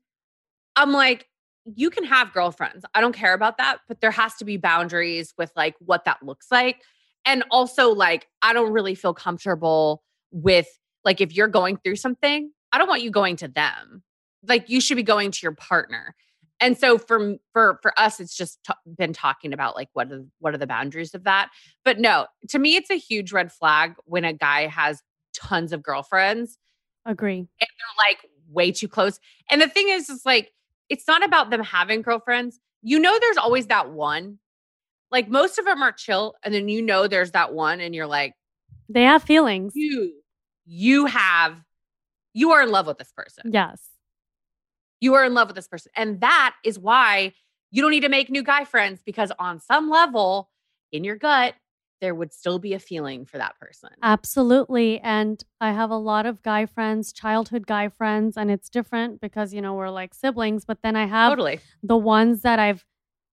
[0.75, 1.27] I'm like,
[1.65, 2.85] you can have girlfriends.
[2.93, 6.21] I don't care about that, but there has to be boundaries with like what that
[6.21, 6.81] looks like.
[7.25, 10.67] And also like I don't really feel comfortable with
[11.03, 14.03] like if you're going through something, I don't want you going to them.
[14.47, 16.13] Like you should be going to your partner
[16.59, 20.23] and so for for for us it's just t- been talking about like what are
[20.39, 21.49] what are the boundaries of that
[21.83, 25.01] but no to me it's a huge red flag when a guy has
[25.33, 26.57] tons of girlfriends
[27.05, 27.39] Agree.
[27.39, 28.17] and they're like
[28.49, 30.51] way too close and the thing is is like
[30.89, 34.39] it's not about them having girlfriends you know there's always that one
[35.11, 38.07] like most of them are chill and then you know there's that one and you're
[38.07, 38.33] like
[38.89, 39.73] They have feelings.
[39.75, 40.13] you
[40.65, 41.57] you have
[42.33, 43.81] you are in love with this person Yes.
[44.99, 45.91] You are in love with this person.
[45.95, 47.33] And that is why
[47.71, 50.49] you don't need to make new guy friends because on some level
[50.91, 51.55] in your gut,
[52.01, 53.89] there would still be a feeling for that person.
[54.03, 54.99] Absolutely.
[54.99, 59.53] And I have a lot of guy friends, childhood guy friends, and it's different because,
[59.53, 60.65] you know, we're like siblings.
[60.65, 61.59] But then I have totally.
[61.81, 62.85] the ones that I've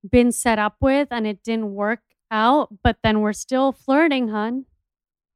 [0.09, 4.64] been set up with and it didn't work out, but then we're still flirting, hun.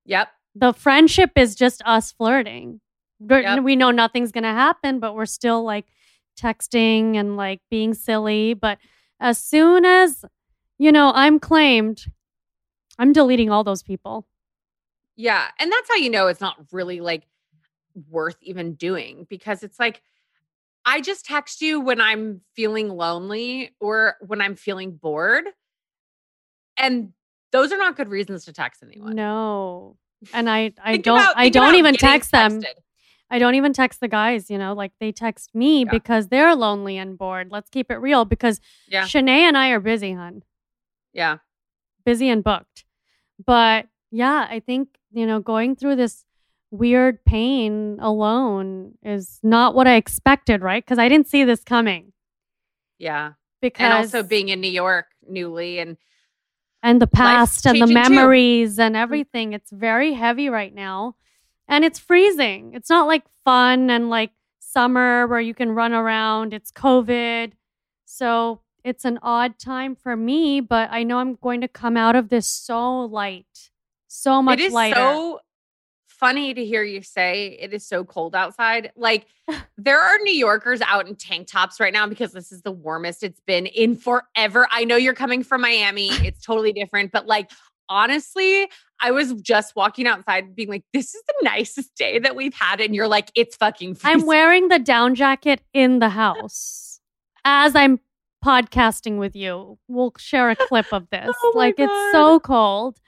[0.06, 0.28] Yep.
[0.54, 2.80] The friendship is just us flirting.
[3.20, 3.62] Yep.
[3.62, 5.86] We know nothing's going to happen, but we're still like
[6.36, 8.54] texting and like being silly.
[8.54, 8.78] But
[9.20, 10.24] as soon as,
[10.78, 12.06] you know, I'm claimed,
[12.98, 14.26] I'm deleting all those people.
[15.16, 15.48] Yeah.
[15.58, 17.24] And that's how you know it's not really like
[18.10, 20.02] worth even doing because it's like,
[20.84, 25.44] I just text you when I'm feeling lonely or when I'm feeling bored.
[26.76, 27.12] And
[27.52, 29.16] those are not good reasons to text anyone.
[29.16, 29.96] No.
[30.34, 32.60] And I, I Think don't, about- I don't even text them.
[32.60, 32.74] texted.
[33.30, 35.90] I don't even text the guys, you know, like they text me Yeah.
[35.90, 37.50] because they're lonely and bored.
[37.50, 39.04] Let's keep it real because Yeah.
[39.04, 40.42] Shanae and I are busy, hun.
[41.12, 41.38] Yeah.
[42.04, 42.84] Busy and booked.
[43.44, 46.24] But yeah, I think, you know, going through this
[46.70, 50.84] weird pain alone is not what I expected, right?
[50.84, 52.12] Because I didn't see this coming.
[52.98, 53.32] Yeah.
[53.60, 55.96] Because And also being in New York newly and
[56.82, 58.10] and the past and the changing too.
[58.10, 58.98] memories and mm.
[58.98, 59.52] everything.
[59.54, 61.16] It's very heavy right now.
[61.68, 62.72] And it's freezing.
[62.74, 66.52] It's not like fun and like summer where you can run around.
[66.52, 67.52] It's COVID.
[68.04, 72.14] So it's an odd time for me, but I know I'm going to come out
[72.14, 73.70] of this so light,
[74.06, 74.94] so much it is lighter.
[74.94, 75.40] so
[76.06, 78.92] funny to hear you say it is so cold outside.
[78.96, 79.26] Like
[79.76, 83.22] there are New Yorkers out in tank tops right now because this is the warmest
[83.22, 84.66] it's been in forever.
[84.70, 86.08] I know you're coming from Miami.
[86.08, 87.50] It's totally different, but like
[87.88, 88.68] honestly,
[89.00, 92.80] I was just walking outside being like, this is the nicest day that we've had.
[92.80, 94.20] And you're like, it's fucking freezing.
[94.22, 97.00] I'm wearing the down jacket in the house
[97.44, 98.00] as I'm
[98.44, 99.78] podcasting with you.
[99.88, 101.36] We'll share a clip of oh this.
[101.42, 102.98] Oh like it's so cold.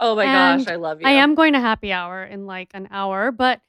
[0.00, 1.06] oh my and gosh, I love you.
[1.06, 3.60] I am going to happy hour in like an hour, but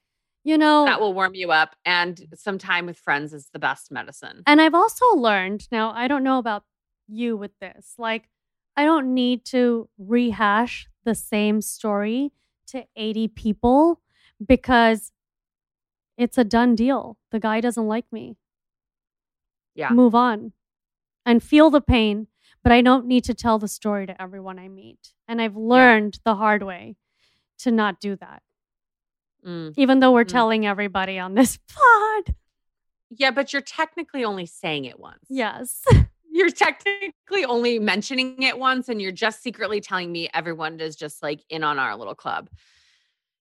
[0.43, 1.75] you know, That will warm you up.
[1.86, 4.43] And some time with friends is the best medicine.
[4.45, 6.63] and I've also learned now, I don't know about
[7.08, 7.93] you with this.
[7.97, 8.29] Like,
[8.77, 12.31] I don't need to rehash the same story
[12.67, 14.01] to 80 people
[14.45, 15.11] because
[16.17, 17.17] it's a done deal.
[17.31, 18.38] The guy doesn't like me.
[19.75, 19.89] Yeah.
[19.91, 20.53] Move on
[21.25, 22.27] and feel the pain,
[22.63, 25.13] but I don't need to tell the story to everyone I meet.
[25.27, 26.95] And I've learned the hard way
[27.59, 28.41] to not do that,
[29.45, 29.73] Mm.
[29.77, 30.29] even though we're Mm.
[30.29, 32.35] telling everybody on this pod.
[33.09, 35.25] Yeah, but you're technically only saying it once.
[35.29, 35.83] Yes.
[36.36, 41.24] you're technically only mentioning it once and you're just secretly telling me everyone is just
[41.24, 42.50] like in on our little club.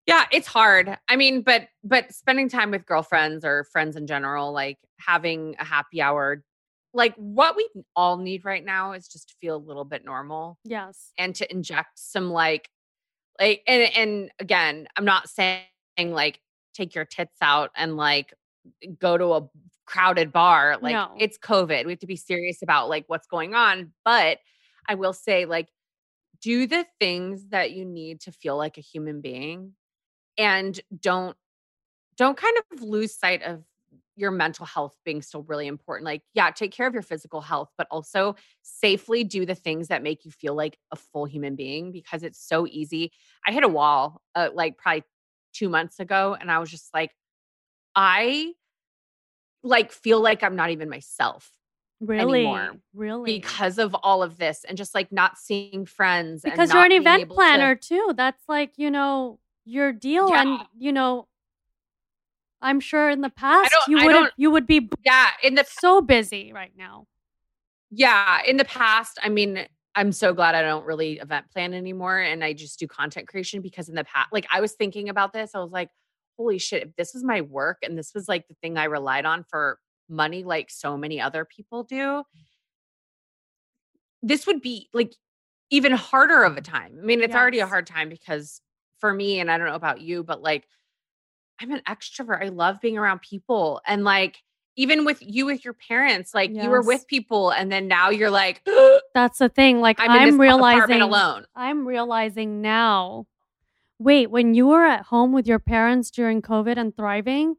[0.06, 0.96] Yeah, it's hard.
[1.08, 5.64] I mean, but but spending time with girlfriends or friends in general, like having a
[5.64, 6.44] happy hour,
[6.92, 10.58] like what we all need right now is just to feel a little bit normal
[10.64, 11.10] Yes.
[11.18, 12.68] and to inject some like
[13.40, 15.64] like and and again, I'm not saying
[15.98, 16.38] like
[16.74, 18.32] take your tits out and like
[19.00, 19.48] go to a
[19.86, 20.78] crowded bar.
[20.80, 21.14] Like No.
[21.18, 21.84] it's COVID.
[21.84, 23.92] We have to be serious about like what's going on.
[24.04, 24.38] But
[24.88, 25.68] I will say, like,
[26.40, 29.72] do the things that you need to feel like a human being
[30.36, 31.36] and don't
[32.16, 33.64] don't kind of lose sight of
[34.16, 36.04] your mental health being still really important.
[36.04, 40.02] Like, yeah, take care of your physical health, but also safely do the things that
[40.02, 43.10] make you feel like a full human being because it's so easy.
[43.46, 45.02] I hit a wall uh, like probably
[45.52, 47.10] two months ago, and I was just like,
[47.96, 48.52] I
[49.64, 51.50] like feel like I'm not even myself
[52.00, 52.40] Really?
[52.40, 53.40] anymore Really?
[53.40, 56.92] because of all of this and just like not seeing friends and because you're an
[56.92, 58.12] event able to- planner too.
[58.16, 60.32] That's like, you know, your deal.
[60.32, 61.26] And, you know,
[62.60, 66.52] I'm sure in the past you would you would be yeah in the so busy
[66.52, 67.06] right now.
[67.90, 72.18] Yeah, in the past, I mean, I'm so glad I don't really event plan anymore
[72.18, 75.32] and I just do content creation because in the past, like I was thinking about
[75.32, 75.90] this, I was like,
[76.36, 79.26] holy shit, if this was my work and this was like the thing I relied
[79.26, 82.24] on for money, like so many other people do,
[84.22, 85.12] this would be like
[85.70, 86.96] even harder of a time.
[87.00, 88.60] I mean, it's already a hard time because
[88.98, 90.66] for me, and I don't know about you, but like
[91.60, 92.42] I'm an extrovert.
[92.42, 94.38] I love being around people and like,
[94.76, 98.30] even with you with your parents, like you were with people and then now you're
[98.30, 98.60] like,
[99.14, 99.80] That's the thing.
[99.80, 101.44] Like I'm I'm, realizing alone.
[101.54, 103.26] I'm realizing now.
[103.98, 107.56] Wait, when you were at home with your parents during COVID and thriving,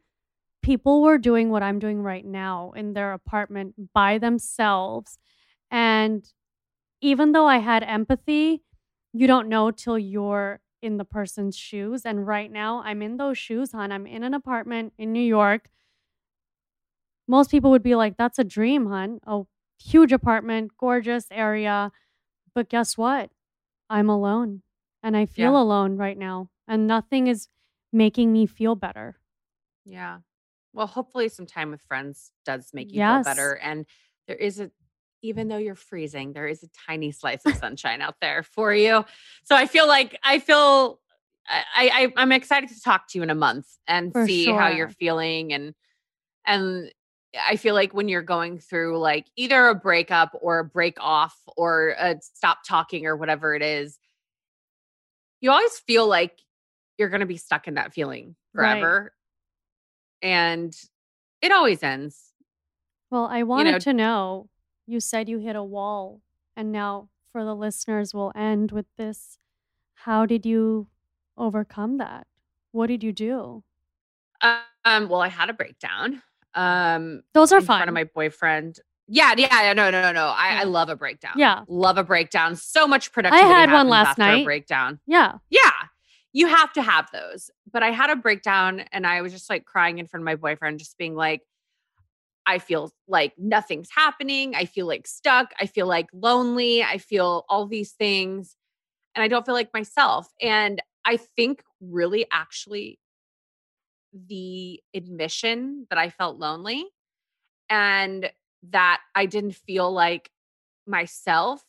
[0.64, 5.20] people were doing what I'm doing right now in their apartment by themselves.
[5.72, 6.26] And
[7.02, 8.64] even though I had empathy,
[9.14, 12.04] you don't know till you're in the person's shoes.
[12.06, 13.92] And right now, I'm in those shoes, hon.
[13.92, 15.70] I'm in an apartment in New York.
[17.28, 19.20] Most people would be like, that's a dream, hon.
[19.26, 19.44] A
[19.82, 21.92] huge apartment, gorgeous area.
[22.54, 23.32] But guess what?
[23.90, 24.64] I'm alone
[25.06, 25.62] and I feel Yeah.
[25.62, 26.50] alone right now.
[26.68, 27.48] And nothing is
[27.94, 29.16] making me feel better.
[29.86, 30.20] Yeah.
[30.74, 33.24] Well, hopefully some time with friends does make you Yes.
[33.26, 33.54] feel better.
[33.54, 33.86] And
[34.28, 34.72] there is a
[35.22, 39.06] even though you're freezing, there is a tiny slice of sunshine out there for you.
[39.44, 41.00] So I feel like I feel
[41.48, 41.64] I,
[41.94, 44.90] I I'm excited to talk to you in a month and For see how you're
[44.90, 45.74] feeling and
[46.46, 46.92] and
[47.48, 51.38] I feel like when you're going through like either a breakup or a break off
[51.58, 54.00] or a stop talking or whatever it is,
[55.46, 56.42] you always feel like
[56.98, 58.80] you're going to be stuck in that feeling Right.
[58.80, 59.14] forever.
[60.24, 60.76] And
[61.42, 62.34] it always ends.
[63.12, 64.50] Well, I wanted know- to know
[64.88, 66.22] you said you hit a wall.
[66.56, 69.38] And now for the listeners, we'll end with this.
[69.94, 70.88] How did you
[71.38, 72.26] overcome that?
[72.72, 73.64] What did you do?
[74.42, 76.24] Um, well, I had a breakdown.
[76.56, 78.80] Um, Those are fine in front of my boyfriend.
[79.08, 80.28] Yeah, yeah, yeah, no, no, no, no.
[80.28, 81.34] I, I love a breakdown.
[81.36, 81.62] Yeah.
[81.68, 82.56] love a breakdown.
[82.56, 83.48] So much productivity.
[83.54, 84.46] had one last after A night.
[84.46, 85.00] breakdown.
[85.06, 85.34] yeah.
[85.50, 85.72] Yeah,
[86.34, 87.50] you have to have those.
[87.72, 90.36] But I had a breakdown, and I was just like crying in front of my
[90.36, 91.42] boyfriend, just being like,
[92.48, 94.54] I feel like nothing's happening.
[94.56, 95.52] I feel like stuck.
[95.60, 96.84] I feel like lonely.
[96.84, 98.56] I feel all these things,
[99.16, 100.28] and I don't feel like myself.
[100.42, 103.00] And I think really, actually,
[104.28, 106.86] the admission that I felt lonely
[107.70, 108.30] and
[108.72, 110.30] that I didn't feel like
[110.88, 111.64] myself,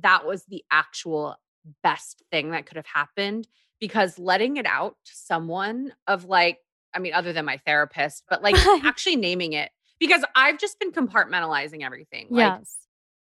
[0.00, 1.36] that was the actual
[1.82, 3.46] best thing that could have happened
[3.80, 6.58] because letting it out to someone of like,
[6.94, 10.92] I mean, other than my therapist, but like actually naming it because I've just been
[10.92, 12.26] compartmentalizing everything.
[12.30, 12.76] Like, yes.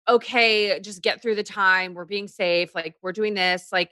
[0.07, 1.93] okay, just get through the time.
[1.93, 2.73] We're being safe.
[2.73, 3.69] Like, we're doing this.
[3.71, 3.91] Like,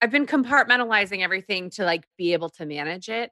[0.00, 3.30] I've been compartmentalizing everything to like be able to manage it.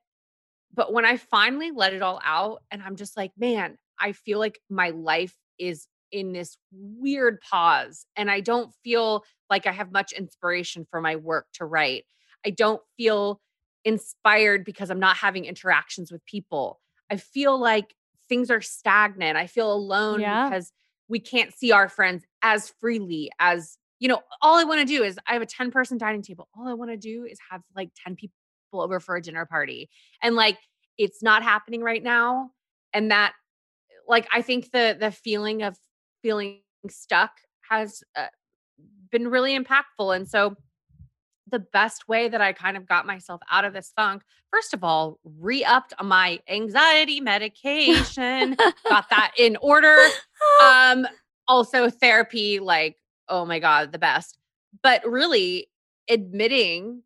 [0.74, 4.38] But when I finally let it all out and I'm just like, man, I feel
[4.38, 9.90] like my life is in this weird pause and I don't feel like I have
[9.92, 12.04] much inspiration for my work to write.
[12.46, 13.40] I don't feel
[13.84, 16.80] inspired because I'm not having interactions with people.
[17.10, 17.94] I feel like
[18.28, 19.36] things are stagnant.
[19.36, 20.48] I feel alone Yeah.
[20.48, 20.72] because
[21.08, 25.02] we can't see our friends as freely as, you know, all I want to do
[25.02, 26.48] is I have a 10 person dining table.
[26.56, 28.34] All I want to do is have like 10 people
[28.72, 29.90] over for a dinner party.
[30.22, 30.58] And like
[30.96, 32.50] it's not happening right now.
[32.92, 33.34] And that
[34.08, 35.78] like I think the the feeling of
[36.22, 37.32] feeling stuck
[37.70, 38.26] has uh,
[39.10, 40.14] been really impactful.
[40.14, 40.56] And so
[41.50, 44.82] the best way that I kind of got myself out of this funk, first of
[44.82, 48.56] all, re-upped my anxiety medication,
[48.88, 49.96] got that in order.
[50.62, 51.06] Um,
[51.48, 52.96] also therapy, like,
[53.28, 54.38] oh my God, the best.
[54.82, 55.68] But really
[56.08, 57.02] admitting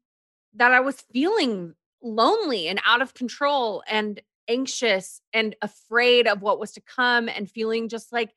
[0.55, 6.59] that I was feeling lonely and out of control and anxious and afraid of what
[6.59, 8.31] was to come and feeling just like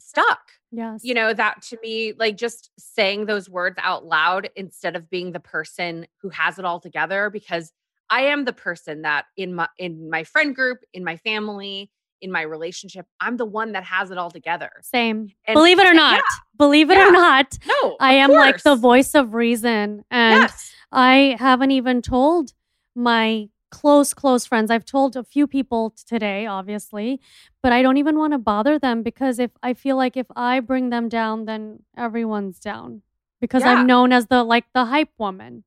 [0.00, 0.40] stuck.
[0.70, 1.00] Yes.
[1.02, 5.32] You know, that to me, like just saying those words out loud instead of being
[5.32, 7.72] the person who has it all together, because
[8.10, 11.90] I am the person that in my in my friend group, in my family,
[12.20, 14.70] in my relationship, I'm the one that has it all together.
[14.82, 15.30] Same.
[15.46, 16.16] And- Believe it or not.
[16.16, 16.22] yeah,
[16.56, 17.08] Believe it yeah.
[17.08, 17.58] or not.
[17.66, 20.04] No, I am like the voice of reason.
[20.10, 20.72] And Yes.
[20.92, 22.52] I haven't even told
[22.94, 24.70] my close, close friends.
[24.70, 27.20] I've told a few people today, obviously,
[27.62, 30.60] but I don't even want to bother them because if I feel like if I
[30.60, 33.02] bring them down, then everyone's down
[33.40, 33.74] because Yeah.
[33.74, 35.64] I'm known as the like the hype woman.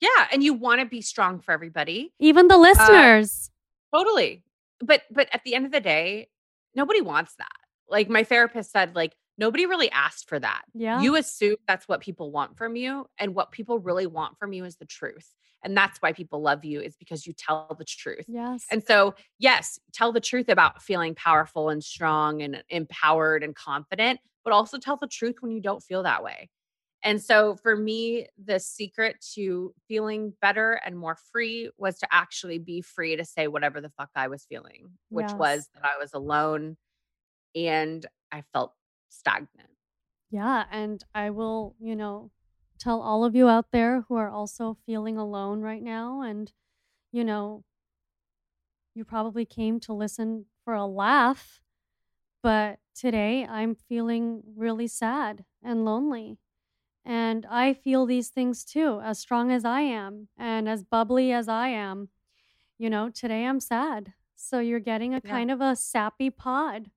[0.00, 0.28] Yeah.
[0.32, 2.12] And you want to be strong for everybody.
[2.18, 3.50] Even the uh, listeners.
[3.94, 4.42] Totally.
[4.80, 6.28] But but at the end of the day,
[6.74, 7.48] nobody wants that.
[7.88, 10.62] Like my therapist said, like nobody really asked for that.
[10.74, 11.00] yeah.
[11.00, 13.06] You assume that's what people want from you.
[13.18, 15.34] And what people really want from you is the truth.
[15.62, 18.26] And that's why people love you, is because you tell the truth.
[18.28, 18.66] yes.
[18.70, 24.20] And so, yes, tell the truth about feeling powerful and strong and empowered and confident,
[24.44, 26.50] but also tell the truth when you don't feel that way.
[27.02, 32.58] And so, for me, the secret to feeling better and more free was to actually
[32.58, 35.38] be free to say whatever the fuck I was feeling, which Yes.
[35.38, 36.76] was that I was alone
[37.54, 38.74] and I felt
[39.08, 39.70] stagnant.
[40.30, 42.30] Yeah, and I will, you know,
[42.78, 46.52] tell all of you out there who are also feeling alone right now and
[47.12, 47.64] you know,
[48.94, 51.60] you probably came to listen for a laugh,
[52.42, 56.38] but today I'm feeling really sad and lonely.
[57.04, 61.48] And I feel these things too, as strong as I am and as bubbly as
[61.48, 62.10] I am.
[62.78, 64.14] You know, today I'm sad.
[64.36, 65.40] So you're getting a Yeah.
[65.40, 66.90] kind of a sappy pod.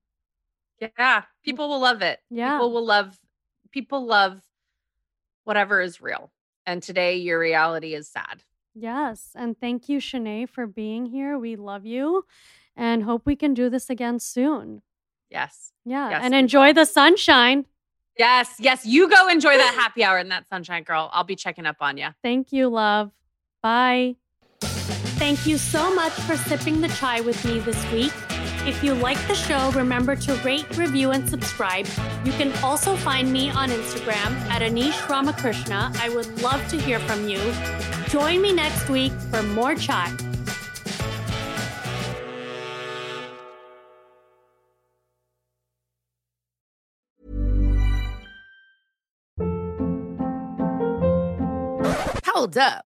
[0.80, 1.24] Yeah, mm.
[1.44, 2.20] people will love it.
[2.30, 2.56] Yeah.
[2.56, 3.18] People will love
[3.70, 4.40] people love
[5.44, 6.30] whatever is real.
[6.66, 8.42] And today your reality is sad.
[8.74, 9.30] Yes.
[9.34, 11.38] And thank you, Shanae, for being here.
[11.38, 12.26] We love you
[12.76, 14.82] and hope we can do this again soon.
[15.30, 15.72] Yes.
[15.84, 16.10] Yeah.
[16.10, 17.66] Yes, and we enjoy the sunshine.
[18.18, 21.08] Yes, yes, you go enjoy that happy hour and that sunshine girl.
[21.12, 22.08] I'll be checking up on you.
[22.22, 23.12] Thank you, love.
[23.62, 24.16] Bye.
[24.60, 28.12] Thank you so much for sipping the chai with me this week.
[28.68, 31.86] If you like the show, remember to rate, review, and subscribe.
[32.22, 35.90] You can also find me on Instagram at Anisha Ramakrishna.
[35.94, 37.40] I would love to hear from you.
[38.10, 40.12] Join me next week for more chat.
[52.26, 52.87] Hold up.